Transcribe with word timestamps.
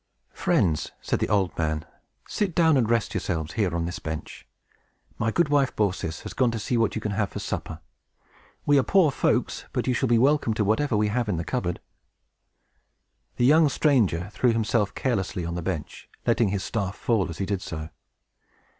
"Friends," 0.33 0.93
said 0.99 1.19
the 1.19 1.29
old 1.29 1.55
man, 1.59 1.85
"sit 2.27 2.55
down 2.55 2.75
and 2.75 2.89
rest 2.89 3.13
yourselves 3.13 3.53
here 3.53 3.75
on 3.75 3.85
this 3.85 3.99
bench. 3.99 4.47
My 5.19 5.29
good 5.29 5.49
wife 5.49 5.75
Baucis 5.75 6.21
has 6.21 6.33
gone 6.33 6.49
to 6.49 6.57
see 6.57 6.75
what 6.75 6.95
you 6.95 7.01
can 7.01 7.11
have 7.11 7.29
for 7.29 7.37
supper. 7.37 7.81
We 8.65 8.79
are 8.79 8.83
poor 8.83 9.11
folks; 9.11 9.65
but 9.73 9.85
you 9.85 9.93
shall 9.93 10.09
be 10.09 10.17
welcome 10.17 10.55
to 10.55 10.65
whatever 10.65 10.97
we 10.97 11.09
have 11.09 11.29
in 11.29 11.37
the 11.37 11.45
cupboard." 11.45 11.79
The 13.35 13.45
younger 13.45 13.69
stranger 13.69 14.31
threw 14.31 14.51
himself 14.53 14.95
carelessly 14.95 15.45
on 15.45 15.53
the 15.53 15.61
bench, 15.61 16.09
letting 16.25 16.49
his 16.49 16.63
staff 16.63 16.95
fall, 16.95 17.29
as 17.29 17.37
he 17.37 17.45
did 17.45 17.61
so. 17.61 17.89